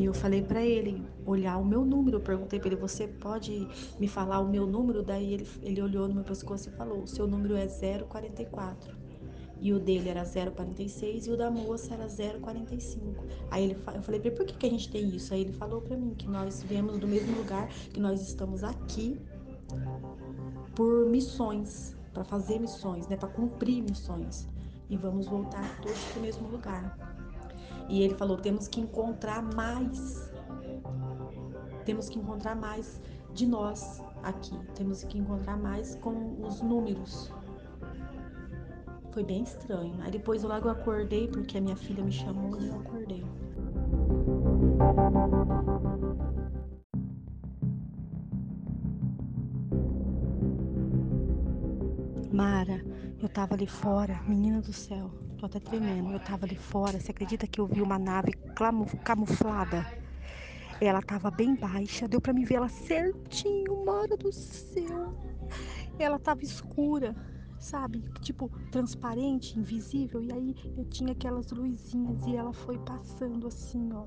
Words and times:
Aí 0.00 0.06
eu 0.06 0.14
falei 0.14 0.42
para 0.42 0.64
ele 0.64 1.04
olhar 1.26 1.58
o 1.58 1.64
meu 1.64 1.84
número. 1.84 2.16
Eu 2.16 2.22
perguntei 2.22 2.58
para 2.58 2.70
ele: 2.70 2.76
Você 2.76 3.06
pode 3.06 3.68
me 3.98 4.08
falar 4.08 4.40
o 4.40 4.48
meu 4.48 4.66
número? 4.66 5.02
Daí 5.02 5.34
ele, 5.34 5.46
ele 5.60 5.82
olhou 5.82 6.08
no 6.08 6.14
meu 6.14 6.24
pescoço 6.24 6.70
e 6.70 6.72
falou: 6.72 7.02
O 7.02 7.06
seu 7.06 7.26
número 7.26 7.54
é 7.54 7.66
044. 7.66 8.96
E 9.60 9.74
o 9.74 9.78
dele 9.78 10.08
era 10.08 10.24
046 10.24 11.26
e 11.26 11.30
o 11.30 11.36
da 11.36 11.50
moça 11.50 11.92
era 11.92 12.06
045. 12.40 13.26
Aí 13.50 13.64
ele, 13.64 13.74
eu 13.74 14.02
falei 14.02 14.18
para 14.18 14.30
ele: 14.30 14.30
Por 14.30 14.46
que, 14.46 14.54
que 14.54 14.66
a 14.66 14.70
gente 14.70 14.90
tem 14.90 15.06
isso? 15.14 15.34
Aí 15.34 15.42
ele 15.42 15.52
falou 15.52 15.82
para 15.82 15.98
mim 15.98 16.14
que 16.14 16.26
nós 16.26 16.62
viemos 16.62 16.96
do 16.96 17.06
mesmo 17.06 17.36
lugar, 17.36 17.68
que 17.68 18.00
nós 18.00 18.22
estamos 18.22 18.64
aqui 18.64 19.20
por 20.74 21.10
missões, 21.10 21.94
para 22.14 22.24
fazer 22.24 22.58
missões, 22.58 23.06
né, 23.06 23.18
para 23.18 23.28
cumprir 23.28 23.82
missões. 23.82 24.48
E 24.88 24.96
vamos 24.96 25.26
voltar 25.26 25.78
todos 25.82 26.02
para 26.04 26.20
o 26.20 26.22
mesmo 26.22 26.48
lugar. 26.48 27.19
E 27.90 28.02
ele 28.02 28.14
falou: 28.14 28.36
temos 28.36 28.68
que 28.68 28.80
encontrar 28.80 29.42
mais. 29.42 30.30
Temos 31.84 32.08
que 32.08 32.18
encontrar 32.18 32.54
mais 32.54 33.00
de 33.34 33.46
nós 33.46 34.00
aqui. 34.22 34.56
Temos 34.76 35.02
que 35.02 35.18
encontrar 35.18 35.56
mais 35.56 35.96
com 35.96 36.40
os 36.46 36.62
números. 36.62 37.32
Foi 39.10 39.24
bem 39.24 39.42
estranho. 39.42 39.94
Aí 40.02 40.10
depois 40.12 40.44
eu 40.44 40.48
logo 40.48 40.68
acordei 40.68 41.26
porque 41.26 41.58
a 41.58 41.60
minha 41.60 41.76
filha 41.76 42.04
me 42.04 42.12
chamou 42.12 42.56
e 42.60 42.68
eu 42.68 42.76
acordei. 42.76 43.24
Mara, 52.32 52.84
eu 53.20 53.28
tava 53.28 53.54
ali 53.54 53.66
fora, 53.66 54.22
menina 54.28 54.60
do 54.60 54.72
céu, 54.72 55.10
tô 55.40 55.46
até 55.46 55.58
tremendo. 55.58 56.12
Eu 56.12 56.20
tava 56.20 56.44
ali 56.44 56.54
fora, 56.54 57.00
você 57.00 57.10
acredita 57.10 57.46
que 57.46 57.60
eu 57.60 57.66
vi 57.66 57.80
uma 57.80 57.98
nave 57.98 58.32
camuflada? 59.04 59.86
Ela 60.80 61.00
tava 61.00 61.30
bem 61.30 61.54
baixa, 61.54 62.06
deu 62.06 62.20
para 62.20 62.32
me 62.32 62.44
ver 62.44 62.56
ela 62.56 62.68
certinho, 62.68 63.84
Mara 63.84 64.16
do 64.16 64.30
céu. 64.32 65.14
Ela 65.98 66.18
tava 66.18 66.42
escura, 66.42 67.14
sabe? 67.58 68.02
Tipo, 68.20 68.50
transparente, 68.70 69.58
invisível. 69.58 70.22
E 70.22 70.32
aí 70.32 70.54
eu 70.76 70.84
tinha 70.84 71.12
aquelas 71.12 71.50
luzinhas 71.50 72.26
e 72.26 72.36
ela 72.36 72.52
foi 72.52 72.78
passando 72.78 73.46
assim, 73.46 73.90
ó 73.92 74.06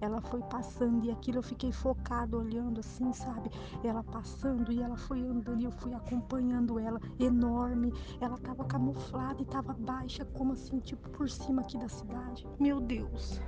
ela 0.00 0.20
foi 0.20 0.40
passando 0.42 1.04
e 1.04 1.10
aquilo 1.10 1.38
eu 1.38 1.42
fiquei 1.42 1.72
focado 1.72 2.38
olhando 2.38 2.80
assim, 2.80 3.12
sabe? 3.12 3.50
Ela 3.84 4.02
passando 4.02 4.72
e 4.72 4.82
ela 4.82 4.96
foi 4.96 5.20
andando 5.20 5.60
e 5.60 5.64
eu 5.64 5.72
fui 5.72 5.94
acompanhando 5.94 6.78
ela, 6.78 7.00
enorme. 7.18 7.92
Ela 8.20 8.38
tava 8.38 8.64
camuflada 8.64 9.42
e 9.42 9.44
tava 9.44 9.72
baixa, 9.74 10.24
como 10.24 10.52
assim, 10.52 10.78
tipo 10.80 11.08
por 11.10 11.28
cima 11.28 11.62
aqui 11.62 11.78
da 11.78 11.88
cidade. 11.88 12.46
Meu 12.58 12.80
Deus. 12.80 13.40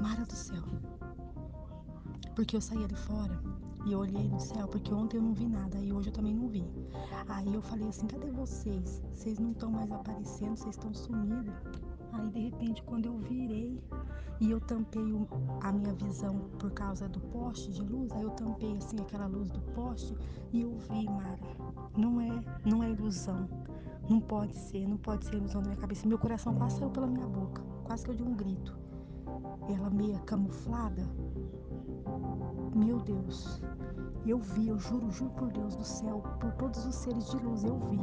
Mara 0.00 0.24
do 0.24 0.32
céu. 0.32 0.62
Porque 2.34 2.56
eu 2.56 2.60
saí 2.60 2.84
ali 2.84 2.94
fora 2.94 3.42
e 3.84 3.92
eu 3.92 4.00
olhei 4.00 4.28
no 4.28 4.38
céu, 4.38 4.68
porque 4.68 4.92
ontem 4.92 5.16
eu 5.16 5.22
não 5.22 5.32
vi 5.32 5.48
nada 5.48 5.78
e 5.78 5.92
hoje 5.92 6.10
eu 6.10 6.12
também 6.12 6.34
não 6.34 6.48
vi. 6.48 6.64
Aí 7.28 7.52
eu 7.52 7.62
falei 7.62 7.88
assim: 7.88 8.06
cadê 8.06 8.30
vocês? 8.30 9.02
Vocês 9.12 9.38
não 9.38 9.50
estão 9.50 9.70
mais 9.70 9.90
aparecendo, 9.90 10.56
vocês 10.56 10.76
estão 10.76 10.94
sumidos. 10.94 11.54
Aí 12.12 12.30
de 12.30 12.40
repente, 12.40 12.82
quando 12.82 13.06
eu 13.06 13.18
virei 13.18 13.80
e 14.40 14.50
eu 14.50 14.60
tampei 14.60 15.02
a 15.62 15.72
minha 15.72 15.92
visão 15.94 16.38
por 16.58 16.70
causa 16.70 17.08
do 17.08 17.20
poste 17.20 17.70
de 17.72 17.82
luz, 17.82 18.10
aí 18.12 18.22
eu 18.22 18.30
tampei 18.30 18.76
assim 18.76 19.00
aquela 19.00 19.26
luz 19.26 19.50
do 19.50 19.60
poste 19.72 20.14
e 20.52 20.62
eu 20.62 20.76
vi, 20.76 21.06
Mara. 21.06 21.38
Não 21.96 22.20
é, 22.20 22.44
não 22.64 22.82
é 22.82 22.90
ilusão. 22.90 23.48
Não 24.08 24.20
pode 24.20 24.56
ser, 24.56 24.86
não 24.88 24.96
pode 24.96 25.26
ser 25.26 25.36
ilusão 25.36 25.60
na 25.60 25.68
minha 25.68 25.80
cabeça. 25.80 26.08
Meu 26.08 26.18
coração 26.18 26.54
quase 26.54 26.78
saiu 26.78 26.90
pela 26.90 27.06
minha 27.06 27.26
boca, 27.26 27.62
quase 27.84 28.04
que 28.04 28.10
eu 28.10 28.14
dei 28.14 28.26
um 28.26 28.34
grito. 28.34 28.78
Ela 29.68 29.90
meia 29.90 30.18
camuflada. 30.20 31.06
Meu 32.74 32.98
Deus. 33.00 33.60
Eu 34.26 34.38
vi, 34.38 34.68
eu 34.68 34.78
juro, 34.78 35.10
juro 35.10 35.30
por 35.32 35.50
Deus 35.50 35.74
do 35.76 35.84
céu, 35.84 36.22
por 36.40 36.52
todos 36.52 36.84
os 36.84 36.94
seres 36.94 37.30
de 37.30 37.36
luz, 37.38 37.64
eu 37.64 37.78
vi. 37.78 37.98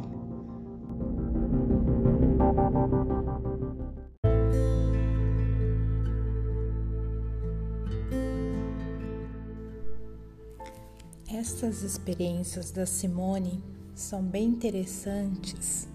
Estas 11.47 11.83
experiências 11.83 12.71
da 12.71 12.87
Simone 12.87 13.63
são 13.93 14.23
bem 14.23 14.45
interessantes 14.45 15.87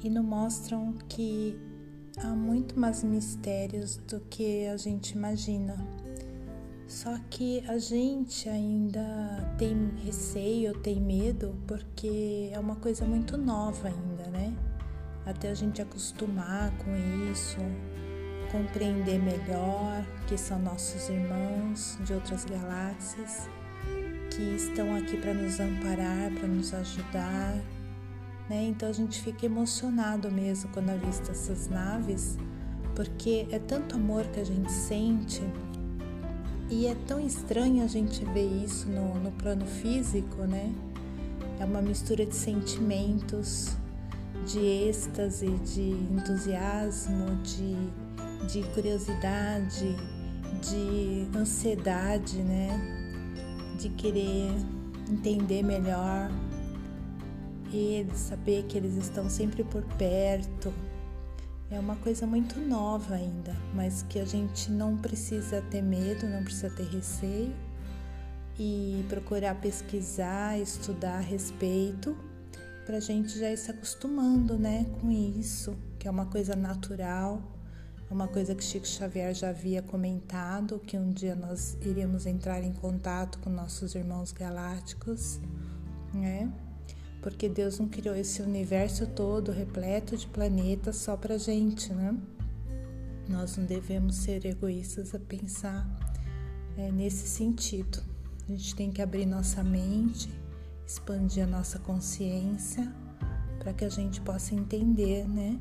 e 0.00 0.08
nos 0.08 0.24
mostram 0.24 0.94
que 1.08 1.58
há 2.18 2.28
muito 2.28 2.78
mais 2.78 3.02
mistérios 3.02 3.96
do 3.96 4.20
que 4.20 4.68
a 4.68 4.76
gente 4.76 5.10
imagina. 5.16 5.76
Só 6.86 7.18
que 7.28 7.64
a 7.66 7.76
gente 7.76 8.48
ainda 8.48 9.02
tem 9.58 9.74
receio, 10.04 10.72
tem 10.78 11.00
medo, 11.00 11.56
porque 11.66 12.50
é 12.52 12.58
uma 12.60 12.76
coisa 12.76 13.04
muito 13.04 13.36
nova 13.36 13.88
ainda, 13.88 14.30
né? 14.30 14.56
Até 15.26 15.50
a 15.50 15.54
gente 15.54 15.82
acostumar 15.82 16.70
com 16.78 16.94
isso, 17.32 17.56
compreender 18.52 19.18
melhor 19.18 20.06
que 20.28 20.38
são 20.38 20.60
nossos 20.60 21.08
irmãos 21.08 21.98
de 22.04 22.14
outras 22.14 22.44
galáxias 22.44 23.48
que 24.34 24.42
estão 24.56 24.96
aqui 24.96 25.16
para 25.16 25.32
nos 25.32 25.60
amparar, 25.60 26.30
para 26.32 26.48
nos 26.48 26.74
ajudar. 26.74 27.54
Né? 28.50 28.64
Então 28.68 28.88
a 28.88 28.92
gente 28.92 29.20
fica 29.20 29.46
emocionado 29.46 30.30
mesmo 30.30 30.70
quando 30.70 30.90
avista 30.90 31.30
essas 31.30 31.68
naves, 31.68 32.36
porque 32.94 33.46
é 33.50 33.58
tanto 33.58 33.94
amor 33.94 34.24
que 34.26 34.40
a 34.40 34.44
gente 34.44 34.70
sente 34.70 35.42
e 36.70 36.86
é 36.86 36.96
tão 37.06 37.24
estranho 37.24 37.84
a 37.84 37.86
gente 37.86 38.24
ver 38.26 38.64
isso 38.64 38.88
no, 38.88 39.14
no 39.20 39.30
plano 39.32 39.66
físico, 39.66 40.42
né? 40.42 40.72
É 41.60 41.64
uma 41.64 41.80
mistura 41.80 42.26
de 42.26 42.34
sentimentos, 42.34 43.76
de 44.46 44.58
êxtase, 44.58 45.46
de 45.46 45.90
entusiasmo, 45.90 47.36
de, 47.42 47.76
de 48.48 48.62
curiosidade, 48.70 49.94
de 50.60 51.28
ansiedade, 51.38 52.38
né? 52.38 53.03
De 53.78 53.88
querer 53.90 54.50
entender 55.10 55.62
melhor 55.62 56.30
eles, 57.72 58.18
saber 58.18 58.64
que 58.64 58.76
eles 58.76 58.94
estão 58.94 59.28
sempre 59.28 59.64
por 59.64 59.82
perto. 59.98 60.72
É 61.70 61.78
uma 61.78 61.96
coisa 61.96 62.26
muito 62.26 62.58
nova 62.60 63.14
ainda, 63.14 63.56
mas 63.74 64.02
que 64.02 64.18
a 64.18 64.24
gente 64.24 64.70
não 64.70 64.96
precisa 64.96 65.60
ter 65.62 65.82
medo, 65.82 66.26
não 66.26 66.44
precisa 66.44 66.70
ter 66.70 66.86
receio 66.86 67.54
e 68.58 69.04
procurar 69.08 69.56
pesquisar, 69.56 70.58
estudar 70.58 71.16
a 71.16 71.20
respeito, 71.20 72.16
para 72.86 72.98
a 72.98 73.00
gente 73.00 73.38
já 73.38 73.50
ir 73.50 73.56
se 73.56 73.70
acostumando, 73.70 74.56
né, 74.58 74.86
com 75.00 75.10
isso, 75.10 75.74
que 75.98 76.06
é 76.06 76.10
uma 76.10 76.26
coisa 76.26 76.54
natural 76.54 77.53
uma 78.14 78.28
coisa 78.28 78.54
que 78.54 78.62
Chico 78.62 78.86
Xavier 78.86 79.34
já 79.34 79.48
havia 79.48 79.82
comentado, 79.82 80.78
que 80.78 80.96
um 80.96 81.10
dia 81.10 81.34
nós 81.34 81.76
iríamos 81.82 82.26
entrar 82.26 82.62
em 82.62 82.72
contato 82.72 83.40
com 83.40 83.50
nossos 83.50 83.96
irmãos 83.96 84.30
galácticos, 84.30 85.40
né? 86.12 86.48
Porque 87.20 87.48
Deus 87.48 87.80
não 87.80 87.88
criou 87.88 88.14
esse 88.14 88.40
universo 88.40 89.04
todo 89.08 89.50
repleto 89.50 90.16
de 90.16 90.28
planetas 90.28 90.94
só 90.94 91.16
pra 91.16 91.36
gente, 91.36 91.92
né? 91.92 92.16
Nós 93.28 93.56
não 93.56 93.64
devemos 93.64 94.14
ser 94.14 94.46
egoístas 94.46 95.12
a 95.12 95.18
pensar 95.18 95.84
é, 96.78 96.92
nesse 96.92 97.26
sentido. 97.26 98.00
A 98.48 98.52
gente 98.52 98.76
tem 98.76 98.92
que 98.92 99.02
abrir 99.02 99.26
nossa 99.26 99.64
mente, 99.64 100.30
expandir 100.86 101.42
a 101.42 101.48
nossa 101.48 101.80
consciência 101.80 102.94
para 103.58 103.72
que 103.72 103.84
a 103.84 103.90
gente 103.90 104.20
possa 104.20 104.54
entender, 104.54 105.28
né? 105.28 105.58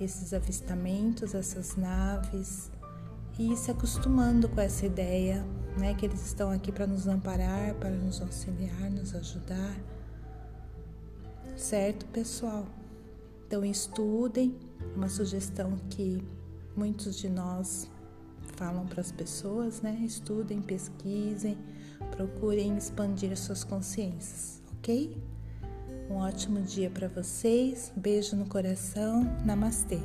Esses 0.00 0.32
avistamentos, 0.32 1.34
essas 1.34 1.76
naves 1.76 2.70
e 3.38 3.54
se 3.56 3.70
acostumando 3.70 4.48
com 4.48 4.60
essa 4.60 4.86
ideia, 4.86 5.44
né, 5.78 5.94
que 5.94 6.06
eles 6.06 6.24
estão 6.24 6.50
aqui 6.50 6.72
para 6.72 6.86
nos 6.86 7.06
amparar, 7.06 7.74
para 7.74 7.90
nos 7.90 8.20
auxiliar, 8.20 8.90
nos 8.90 9.14
ajudar. 9.14 9.76
Certo, 11.56 12.06
pessoal? 12.06 12.66
Então 13.46 13.64
estudem, 13.64 14.56
é 14.80 14.96
uma 14.96 15.08
sugestão 15.08 15.76
que 15.90 16.22
muitos 16.76 17.16
de 17.16 17.28
nós 17.28 17.88
falam 18.56 18.86
para 18.86 19.00
as 19.00 19.12
pessoas, 19.12 19.80
né? 19.82 20.00
Estudem, 20.04 20.60
pesquisem, 20.60 21.56
procurem 22.10 22.76
expandir 22.76 23.36
suas 23.36 23.64
consciências, 23.64 24.60
ok? 24.78 25.16
Um 26.16 26.20
ótimo 26.20 26.62
dia 26.62 26.88
para 26.88 27.08
vocês. 27.08 27.92
Beijo 27.94 28.36
no 28.36 28.46
coração. 28.46 29.22
Namastê. 29.44 29.98